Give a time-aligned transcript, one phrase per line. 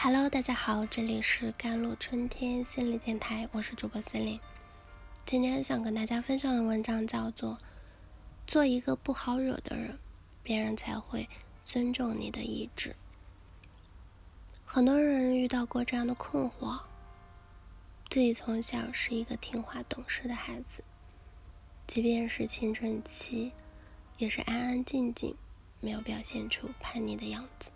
[0.00, 4.38] Hello，大家好，这里是甘露春天心理电台，我是主播思琳。
[5.26, 7.54] 今天想跟大家分享的文章叫做
[8.46, 9.98] 《做一个不好惹的人，
[10.40, 11.28] 别人才会
[11.64, 12.90] 尊重你的意志》。
[14.64, 16.78] 很多人遇到过这样的困惑：
[18.08, 20.84] 自己从小是一个听话懂事的孩子，
[21.88, 23.50] 即便是青春期，
[24.16, 25.34] 也是安安静静，
[25.80, 27.72] 没有表现出叛逆的样子。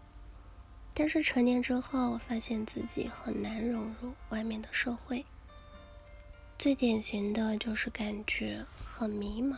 [0.94, 5.24] 但是成年之后，我发现自己很难融入外面的社会。
[6.58, 9.56] 最典型的就是感觉很迷茫，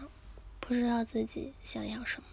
[0.61, 2.29] 不知道自己想要什么，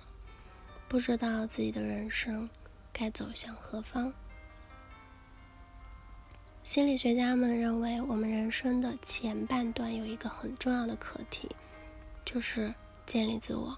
[0.88, 2.50] 不知道自己的人生
[2.94, 4.14] 该走向何方。
[6.64, 11.50] 心理学家们认为，我们人生的前半段有一个很重要的课题，
[12.23, 12.72] 就是
[13.06, 13.76] 建立自我。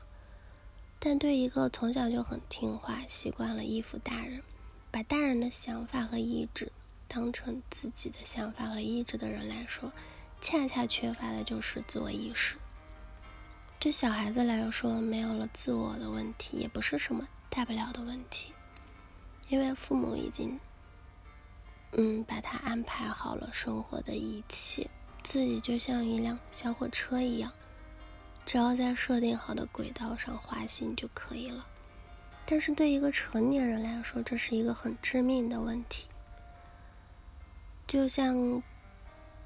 [0.99, 4.43] 但对一个从小就很听话、习惯了依附大人。
[4.93, 6.71] 把大人的想法和意志
[7.07, 9.91] 当成自己的想法和意志的人来说，
[10.39, 12.57] 恰恰缺乏的就是自我意识。
[13.79, 18.53] 对小孩子来说，没有了自我的问题也不是什么大不了的问题，
[19.49, 20.59] 因为父母已经，
[21.93, 24.87] 嗯，把他安排好了生活的一切，
[25.23, 27.51] 自己就像一辆小火车一样，
[28.45, 31.65] 只要在设定好的轨道上滑行就可以了。
[32.53, 36.07] 但是对一个成年人来说，这是一个很致命的问题。
[37.87, 38.61] 就像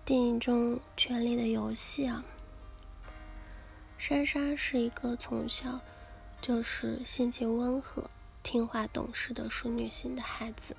[0.03, 2.25] 电影中《权力的游戏》啊，
[3.97, 5.79] 莎莎是一个从小
[6.41, 8.09] 就是性情温和、
[8.43, 10.75] 听话懂事的淑女型的孩子。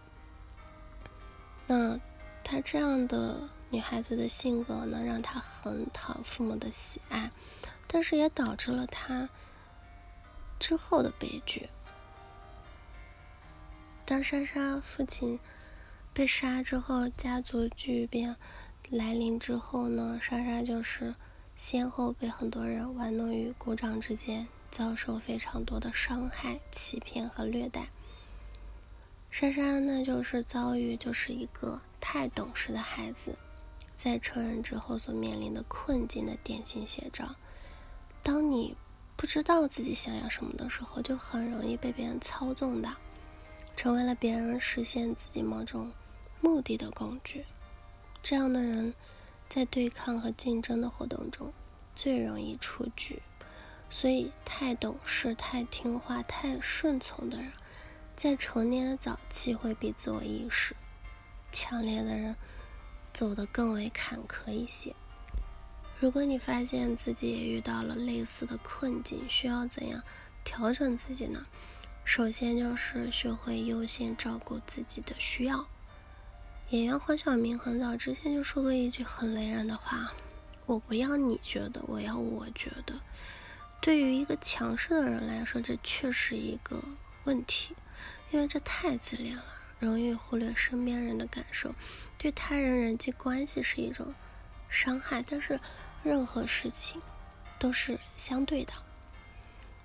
[1.66, 1.98] 那
[2.44, 7.32] 她这样的女孩子的性格呢，让她很讨父母的喜爱，
[7.86, 9.30] 但是也导致了她
[10.58, 11.70] 之后的悲剧。
[14.08, 15.38] 当莎莎父亲
[16.14, 18.36] 被杀之后，家族巨变
[18.88, 21.14] 来临之后呢，莎莎就是
[21.54, 27.90] 先后被很多人玩弄于股掌之间，遭受非常多的伤害、欺骗和虐待。
[29.30, 33.36] 莎莎呢，就是遭遇就是一个太懂事的孩子，
[33.94, 37.34] 在成人之后所面临的困境的典型写照。
[38.22, 38.74] 当你
[39.18, 42.96] 不知道自己想要什么的时候，就很容易被别人操纵的。
[43.78, 45.92] 成为了别人实现自己某种
[46.40, 47.44] 目的的工具，
[48.20, 48.92] 这样的人
[49.48, 51.52] 在对抗和竞争的活动中
[51.94, 53.22] 最容易出局。
[53.88, 57.52] 所以，太懂事、太听话、太顺从的人，
[58.16, 60.74] 在成年的早期会比自我意识
[61.52, 62.34] 强烈的人
[63.12, 64.92] 走得更为坎坷一些。
[66.00, 70.02] 如果你发现自己也遇到了类似的困境，需要怎样
[70.42, 71.46] 调整自己呢？
[72.08, 75.66] 首先就是学会优先照顾自己的需要。
[76.70, 80.10] 演员黄晓明很早之前就说过一句很雷人的话
[80.64, 82.98] ：“我不要你觉得，我要我觉得。”
[83.82, 86.82] 对于一个强势的人来说，这确实一个
[87.24, 87.76] 问题，
[88.30, 89.44] 因为这太自恋了，
[89.78, 91.74] 容易忽略身边人的感受，
[92.16, 94.14] 对他人人际关系是一种
[94.70, 95.22] 伤害。
[95.22, 95.60] 但是
[96.02, 97.02] 任何事情
[97.58, 98.72] 都是相对的。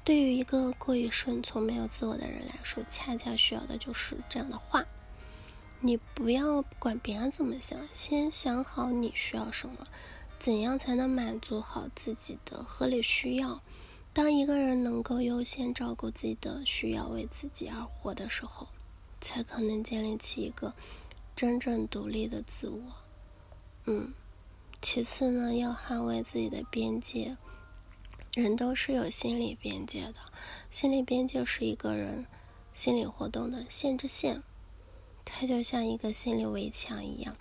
[0.04, 4.86] 对于一个过于顺从、没有自我的人来说，恰恰需要的就是这样的话：
[5.80, 9.88] 你不要管别人怎么想，先想好你需要什么，
[10.38, 13.62] 怎样才能满足好自己的合理需要。
[14.12, 18.68] 当一个人能够优先照顾自己的需要，为自己而活的时候，
[19.22, 20.74] 才可能建立起一个
[21.34, 22.82] 真正独立的自我。
[23.86, 24.14] 嗯，
[24.82, 27.38] 其次呢，要捍卫自己的边界。
[28.36, 30.16] 人都是有心理边界的，
[30.72, 32.26] 心理边界是一个人
[32.74, 34.42] 心理活动的限制线，
[35.24, 37.38] 它就像一个心理围墙一样，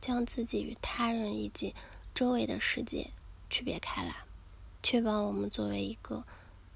[0.00, 1.74] 将自己与他人以及
[2.14, 3.10] 周围的世界
[3.50, 4.16] 区别开来，
[4.82, 6.24] 确保我们作为一个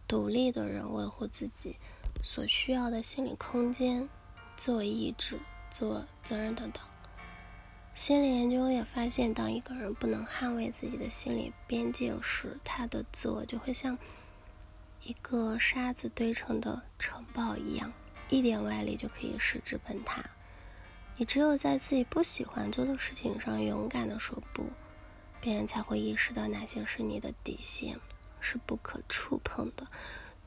[0.07, 1.77] 独立的人，维护自己
[2.23, 4.07] 所需要的心理空间、
[4.57, 5.41] 自我意志、
[5.71, 6.83] 自我责任等等。
[7.95, 13.97] 心理研究也发现，当一个人不能捍卫自己的心理边界时，他的自我就会像
[15.05, 17.93] 一个沙子堆成的城堡一样，
[18.29, 20.29] 一点外力就可以使之崩塌。
[21.17, 24.67] 你只有在自己不喜欢做的事情上勇敢地说不，
[25.41, 28.01] 别人才会意识到哪些是你的底线，
[28.41, 29.87] 是不可触碰的。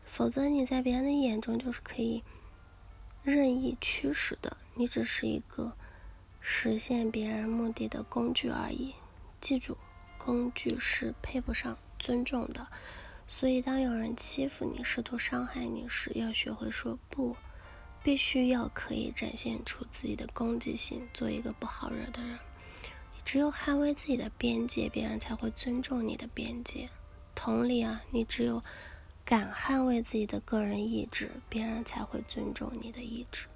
[0.04, 2.26] 否则，你在别人的眼中就是可以
[3.24, 5.78] 任意驱使的，你只是一个。
[6.50, 8.96] 实现别人目的的工具而已。
[9.42, 9.78] 记住，
[10.18, 12.66] 工具是配不上尊重的。
[13.28, 17.36] 所以，当有人欺负你、试图伤害你时，要学会说不。
[18.02, 22.40] 必须要可以展现出自己的攻击性，做一个不好惹的人。
[23.14, 26.90] 你只有捍卫自己的边界，别人才会尊重你的边界。
[27.36, 28.64] 同理啊，你只有
[29.26, 33.48] 敢捍卫自己的个人意志，别人才会尊重你的意志。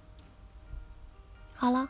[1.54, 1.90] 好了，